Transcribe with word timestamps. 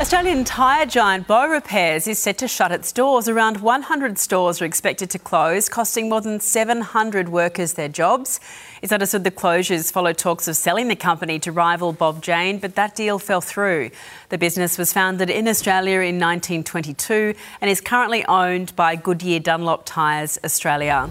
Australian 0.00 0.42
tyre 0.42 0.86
giant 0.86 1.28
Beaurepaires 1.28 2.08
is 2.08 2.18
set 2.18 2.36
to 2.38 2.48
shut 2.48 2.72
its 2.72 2.90
doors. 2.90 3.28
Around 3.28 3.58
100 3.58 4.18
stores 4.18 4.60
are 4.60 4.64
expected 4.64 5.08
to 5.10 5.20
close, 5.20 5.68
costing 5.68 6.08
more 6.08 6.20
than 6.20 6.40
700 6.40 7.28
workers 7.28 7.74
their 7.74 7.88
jobs. 7.88 8.40
It's 8.82 8.90
understood 8.90 9.22
the 9.22 9.30
closures 9.30 9.92
follow 9.92 10.12
talks 10.12 10.48
of 10.48 10.56
selling 10.56 10.88
the 10.88 10.96
company 10.96 11.38
to 11.38 11.52
rival 11.52 11.92
Bob 11.92 12.22
Jane, 12.22 12.58
but 12.58 12.74
that 12.74 12.96
deal 12.96 13.20
fell 13.20 13.40
through. 13.40 13.90
The 14.30 14.38
business 14.38 14.78
was 14.78 14.92
founded 14.92 15.30
in 15.30 15.46
Australia 15.46 16.00
in 16.00 16.18
1922 16.18 17.34
and 17.60 17.70
is 17.70 17.80
currently 17.80 18.24
owned 18.26 18.74
by 18.74 18.96
Goodyear 18.96 19.38
Dunlop 19.38 19.82
Tyres 19.84 20.40
Australia. 20.42 21.08